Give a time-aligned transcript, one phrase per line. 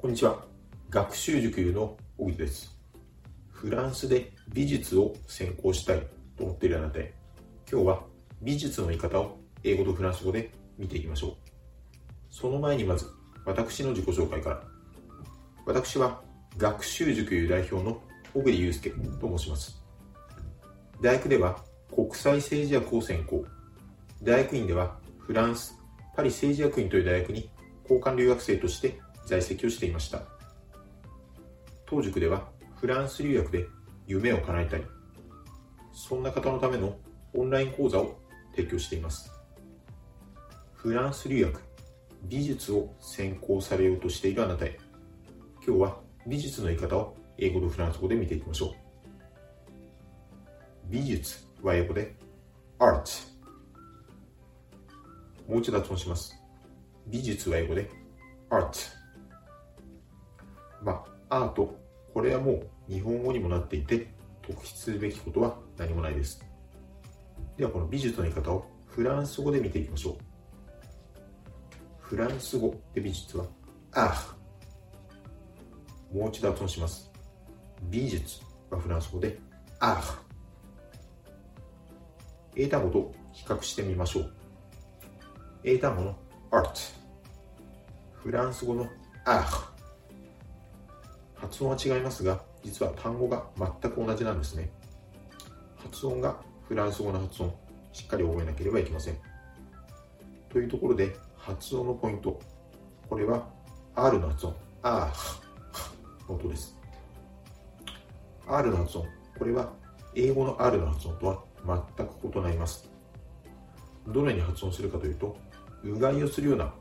[0.00, 0.42] こんにちは。
[0.88, 2.74] 学習塾の小木です。
[3.50, 6.00] フランスで美術を専攻したい
[6.38, 7.12] と思っているあなたへ、
[7.70, 8.00] 今日は
[8.40, 11.32] 美術の言い方を英語とフランス語で見ていきましょう。
[12.30, 13.10] その前にまず、
[13.44, 14.62] 私の自己紹介から。
[15.66, 16.22] 私は
[16.56, 18.00] 学習塾いう代表の
[18.32, 18.88] 小栗祐介
[19.20, 19.82] と申します。
[21.02, 21.62] 大学では
[21.94, 23.44] 国際政治学を専攻。
[24.22, 25.78] 大学院ではフランス、
[26.16, 27.50] パリ政治学院という大学に
[27.82, 28.98] 交換留学生として
[29.30, 30.22] 在籍をしていました。
[31.86, 32.48] 当塾では
[32.80, 33.66] フランス留学で
[34.04, 34.84] 夢を叶えたい
[35.92, 36.96] そんな方のための
[37.32, 38.18] オンライン講座を
[38.56, 39.30] 提供しています。
[40.74, 41.62] フランス留学
[42.24, 44.76] 美術を専攻されようとしているあなたへ。
[45.64, 48.70] 今日は美術の言い方を英語とフランス語で見ていきましょう。
[50.88, 52.16] 美術は英語で
[52.80, 53.28] art
[55.46, 56.36] もう一度発音します。
[57.06, 57.88] 美術は英語で
[58.50, 58.99] art
[60.82, 61.76] まあ、アート、
[62.12, 64.08] これはもう日本語にもなっていて、
[64.42, 66.44] 特筆すべきことは何もないです。
[67.56, 70.14] では、この美術の言い方をフランス語で見ていきましょう。
[72.00, 73.46] フランス語で美術は、
[73.92, 74.40] アー
[76.12, 77.10] もう一度発音します。
[77.84, 79.38] 美術はフランス語で、
[79.78, 80.30] アー
[82.56, 84.32] 英単語と比較してみましょう。
[85.62, 86.16] 英単語の
[86.50, 86.72] art、
[88.14, 88.86] フランス語の
[89.24, 89.79] art
[91.50, 94.70] 発音は違いますが、実は単語が全く同じなんですね。
[95.82, 97.52] 発音がフランス語の発音、
[97.92, 99.18] しっかり覚えなければいけません。
[100.48, 102.40] というところで、発音のポイント。
[103.08, 103.48] これは
[103.96, 106.78] R の発音、あーの音です。
[108.46, 109.72] R の発音、これは
[110.14, 111.42] 英語の R の発音とは
[111.96, 112.88] 全く異なります。
[114.06, 115.36] どのように発音するかというと、
[115.82, 116.72] うがいをするような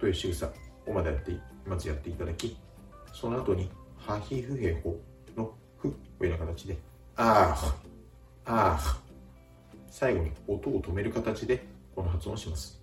[0.00, 0.50] という仕草
[0.88, 2.56] をまでやってまずやっていただき、
[3.12, 4.98] その後に、ハヒフヘホ
[5.36, 6.76] のフというような形で、
[7.16, 7.72] あー、
[8.46, 8.96] あー、
[9.88, 11.64] 最後に音を止める形で
[11.94, 12.82] この発音をします。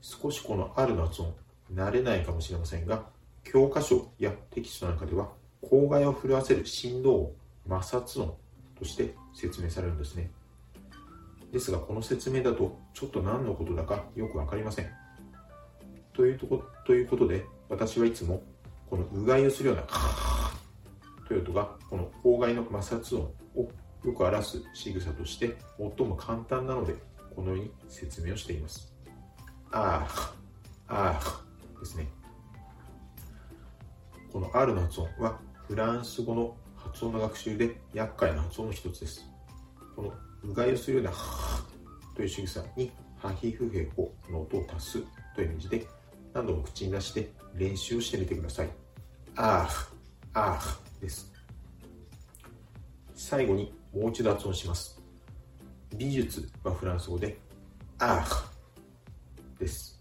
[0.00, 1.34] 少しこのあるの発音、
[1.72, 3.04] 慣れないかもしれませんが、
[3.44, 5.30] 教科書やテキストなんかでは、
[5.62, 7.32] 口外を震わせる振動音、
[7.68, 8.36] 摩擦音
[8.78, 10.30] として説明されるんですね。
[11.52, 14.90] ですが、この説明だと、ちょっと何のことだかよくわかりません。
[16.12, 18.42] というとこということで、私はいつも
[18.88, 19.84] このうがいをするような
[21.28, 23.22] という音がこの口外の摩擦音
[23.54, 23.70] を
[24.04, 26.94] よく表す仕草として最も簡単なので
[27.36, 28.92] このように説明をしています。
[29.70, 30.32] あー
[30.88, 32.08] あーですね。
[34.32, 35.38] この R の発音は
[35.68, 39.24] フランス語の発音の学習で厄介な発音の一つです。
[39.94, 41.12] このうがいをするような
[42.16, 45.02] という仕草にハヒフヘホの音を足す
[45.34, 45.86] という意味で
[46.32, 48.70] 何度も口に出して練習をしてみてください。
[49.36, 49.88] あー、
[50.34, 51.32] あーです。
[53.14, 55.00] 最後にもう一度発音します。
[55.96, 57.36] 美術はフランス語で、
[57.98, 60.00] あーです。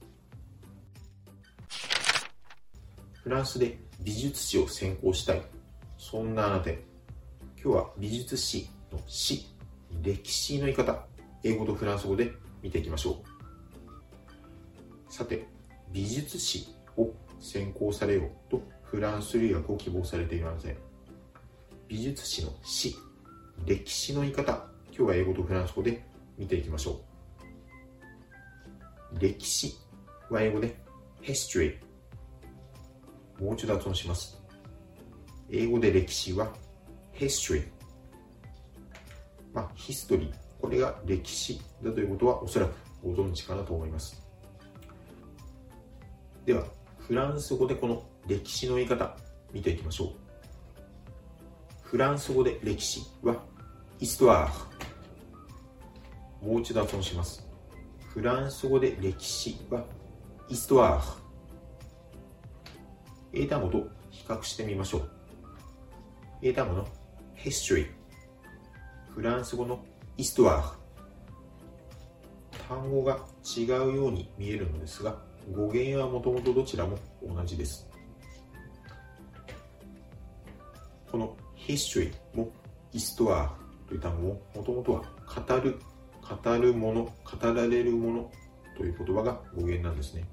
[3.24, 5.42] フランスで美術史を専攻したい。
[5.98, 6.70] そんなあなた
[7.62, 9.46] 今日は美術史の史、
[10.02, 11.06] 歴史の言い方、
[11.44, 12.32] 英語とフランス語で
[12.64, 13.22] 見ていきましょ
[15.10, 15.14] う。
[15.14, 15.46] さて、
[15.92, 16.68] 美術史
[16.98, 20.78] を専攻されようとフランス留学を希望されていません。
[21.88, 22.96] 美術史の史
[23.66, 24.66] 歴史の言い方。
[24.88, 26.04] 今日は英語とフランス語で
[26.38, 27.02] 見ていきましょ
[29.16, 29.20] う。
[29.20, 29.74] 歴史
[30.30, 30.76] は英語で
[31.22, 31.78] history
[33.40, 34.38] もう一度発音します。
[35.50, 36.54] 英語で歴史は
[37.14, 37.64] history
[39.54, 44.29] まあ、ヒストリーこれが歴史だということはおそらくご存知かなと思います。
[46.46, 46.64] では、
[46.98, 49.16] フランス語でこの歴史の言い方、
[49.54, 50.10] 見ていきましょう。
[51.82, 53.36] フランス語で歴史は、
[54.00, 54.70] イストワー
[56.46, 57.48] もう一度発音します。
[58.14, 59.86] フランス語で歴史は、
[60.48, 61.20] イストワー
[63.34, 65.10] 英単語と比較してみましょう。
[66.42, 66.88] 英単語の
[67.36, 67.88] history
[69.14, 69.84] フランス語の
[70.18, 70.74] イストワー
[72.68, 75.18] 単語が違うように見えるのですが
[75.52, 77.90] 語源はもともとどちらも同じです。
[81.12, 82.52] この history も
[82.94, 83.50] histoire
[83.88, 85.80] という単語ももともとは語る、
[86.44, 88.32] 語るもの、語られるもの
[88.78, 90.28] という言葉が語源なんですね。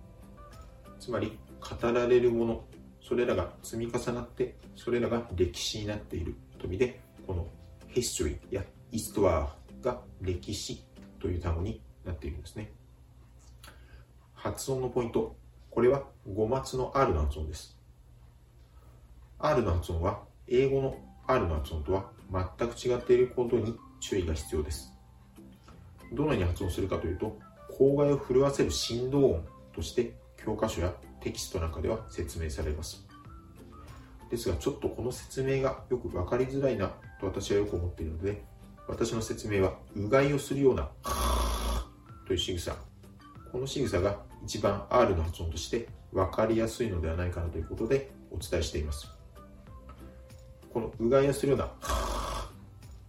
[1.01, 2.65] つまり、語られるもの、
[3.01, 7.47] それらが積み重なって、それらが歴史になっているという意味で、この
[7.89, 9.49] history や histoire
[9.81, 10.85] が歴史
[11.19, 12.76] という単語になっているんですね。
[14.47, 15.35] 発音のポイント。
[15.71, 17.77] これは語末の R の発音です。
[19.41, 20.97] R の発音は英語の
[21.27, 24.93] R の発音とは全く違っていることに注意が必要です。
[26.13, 27.37] どのように発音するかというと、
[27.77, 29.45] 口外を震わせる振動音
[29.75, 33.05] として教科書やテキストなんかでは説明されます。
[34.31, 38.45] ですが、ちょっとこの説明がよく分かりづらいなと私はよく思っているので、
[38.87, 40.89] 私の説明は、うがいをするような、
[42.29, 42.77] という仕草。
[43.53, 49.09] この仕草が一番 R の発音として分かりやすいのではないかなということでお伝えしています。
[50.73, 51.71] このうがいをするような、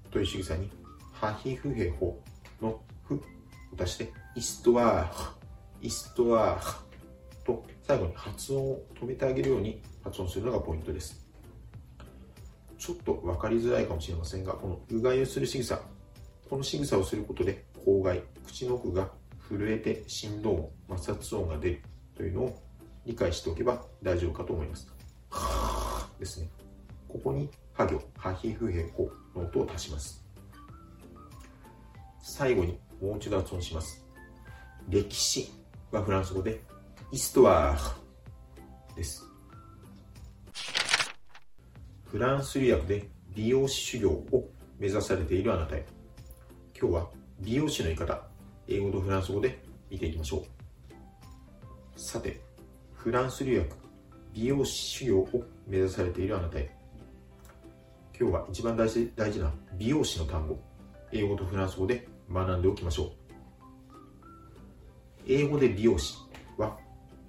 [0.09, 0.69] という仕草に、
[1.11, 2.17] ハヒフヘホ
[2.61, 3.21] のふを
[3.77, 5.35] 足して、イストワー、
[5.81, 11.27] イストワーと最後に発音を止めてあげるように発音するのがポイントです。
[12.77, 15.81] ちょっと分かりづらいかもしれませんが、このうがいをする仕草、
[16.49, 19.09] この仕草をすることで、口外、口の奥が
[19.49, 21.81] 震えて振動音、摩擦音が出る
[22.15, 22.61] というのを
[23.05, 24.87] 理解しておけば大丈夫かと思います。
[26.19, 26.49] ですね。
[27.07, 30.25] ここに、ハ行、ハヒフヘコの音を足します。
[32.21, 34.05] 最後にもう一度発音します。
[34.89, 35.49] 歴史
[35.91, 36.61] はフランス語で、
[37.11, 39.25] イストワーです。
[42.05, 44.49] フランス留学で美容師修行を
[44.79, 45.85] 目指されているあなたへ。
[46.79, 47.09] 今日は
[47.39, 48.27] 美容師の言い方、
[48.67, 49.59] 英語とフランス語で
[49.89, 50.45] 見ていきましょ
[51.95, 51.99] う。
[51.99, 52.41] さて、
[52.93, 53.67] フランス留学、
[54.33, 56.75] 美容師修行を目指されているあなたへ。
[58.19, 60.59] 今日は一番大事大事な美容師の単語、
[61.11, 63.11] 英語とフランス語で学んでおきましょう。
[65.27, 66.15] 英語で美容師
[66.57, 66.77] は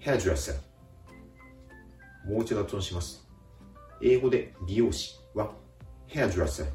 [0.00, 0.54] hairdresser。
[2.26, 3.28] もう一度発音します。
[4.02, 5.52] 英語で美容師は
[6.08, 6.66] hairdresser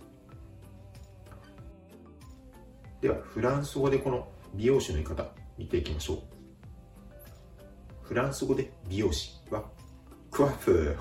[3.01, 5.25] ではフランス語でこの美容師の言い方
[5.57, 6.19] 見ていきましょう。
[8.03, 9.63] フランス語で美容師は
[10.29, 10.97] クワフー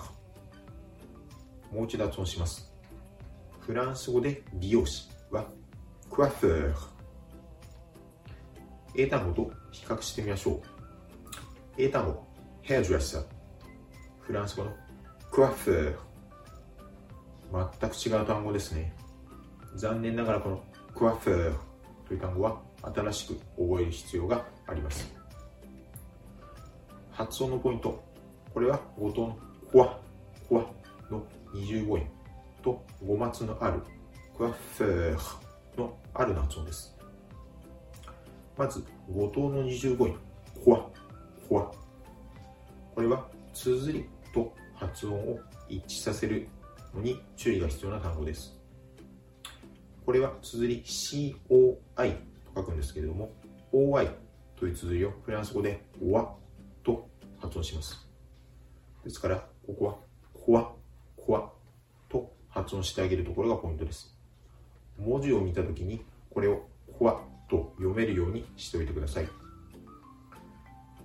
[1.74, 2.72] もう一度発音します。
[3.60, 5.46] フランス語で美容師は
[6.10, 6.74] クワフー
[8.94, 10.62] 英単語と比較してみましょう。
[11.78, 12.26] 英単語
[12.62, 13.24] hairdresser
[14.20, 14.72] フランス語の
[15.30, 15.96] クワフー
[17.80, 18.94] 全く違う単語ですね。
[19.74, 20.62] 残念ながらこの
[20.94, 21.54] クワフェー
[22.06, 25.12] という単語は新しく覚える必要があります。
[27.10, 28.02] 発音のポイント。
[28.52, 29.38] これは語頭の
[29.70, 29.98] クワ、
[30.48, 30.66] クワ
[31.10, 31.24] の
[31.54, 32.06] 二重母音
[32.62, 33.80] と語末のある
[34.36, 36.96] クワフェーのあるの発音です。
[38.56, 40.16] まず、語頭の二重母音、
[40.64, 40.90] クワ、
[41.48, 41.72] クワ。
[42.94, 45.38] これは、綴りと発音を
[45.68, 46.48] 一致させる
[46.94, 48.58] のに注意が必要な単語です。
[50.04, 53.32] これは綴り COI 書くんですけれども、
[53.72, 54.08] OI
[54.56, 56.26] という綴りをフランス語で OA
[56.82, 57.08] と
[57.40, 58.06] 発音します。
[59.04, 59.96] ですから、ここは
[60.34, 60.72] コア、
[61.16, 61.50] コア
[62.08, 64.16] と発音してあげるところがポイントです。
[64.98, 66.68] 文字を見たときに、これを
[66.98, 69.28] コアと読めるようにしておいてください。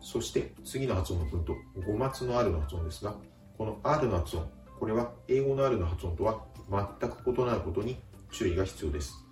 [0.02, 3.16] そして次の発音のポイント、語末の R の発音ですが、
[3.58, 4.50] この R の発音、
[4.80, 7.98] これは英語のあるの発音とは全く異なることに
[8.32, 9.27] 注意が必要です。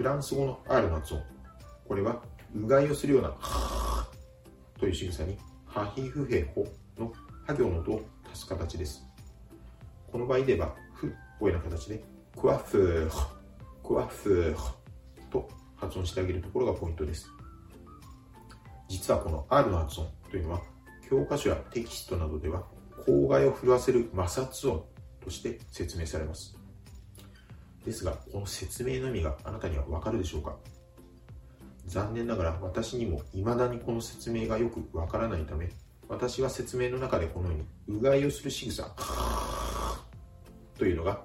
[0.00, 1.22] フランス語の R の発音。
[1.86, 2.22] これは、
[2.56, 3.36] うがいをするような、
[4.78, 6.66] という仕草に、ハヒフヘホ
[6.98, 7.12] の
[7.46, 8.02] ハ行の音を
[8.32, 9.04] 足す形です。
[10.10, 12.02] この場合では、ふのような形で、
[12.34, 17.28] クワフー、クワフーと発音してあげるところがポイントです。
[18.88, 20.62] 実はこの R の発音というのは、
[21.10, 22.64] 教科書やテキストなどでは
[23.04, 24.82] 口外を震わせる摩擦音
[25.22, 26.59] として説明されます。
[27.84, 30.56] ですが、この説明の意味があなたにはわかるでしょうか？
[31.86, 35.70] 残念ながら私にも未だにこの説明がよくわからないため、
[36.08, 37.54] 私は説明の中でこのよ
[37.88, 38.94] うに、うがいをする仕草
[40.78, 41.22] というのが、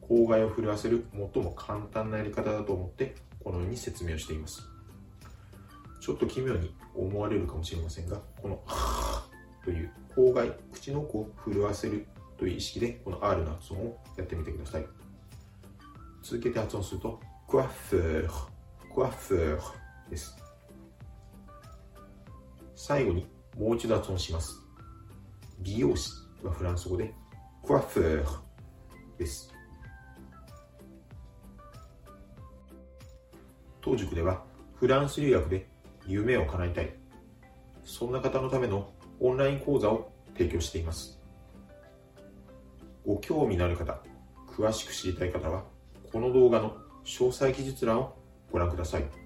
[0.00, 4.62] 口外を震わせる最も簡単なやり方だと思って、このように説明をしています。
[6.00, 8.62] ちょっと奇妙に思われるかもしれませんが、この
[9.64, 14.86] という口外、口の奥を震わせるという意識でこの R の発音をやってみてください。
[16.24, 20.34] 続けて発音すると、クワフー、クワフーです。
[22.74, 23.26] 最後に
[23.58, 24.58] もう一度発音します。
[25.60, 26.10] 美容師
[26.42, 27.12] はフランス語で、
[27.62, 29.52] クワフェーです。
[33.82, 34.42] 当塾では
[34.76, 35.68] フランス留学で
[36.06, 36.94] 夢を叶えたい。
[37.84, 38.90] そんな方のための
[39.20, 41.20] オンライン講座を提供しています。
[43.04, 44.00] ご興味のある方、
[44.48, 45.73] 詳しく知りたい方は、
[46.14, 48.14] この動画の詳細記述欄を
[48.52, 49.23] ご覧ください。